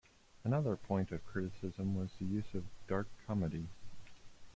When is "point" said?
0.75-1.11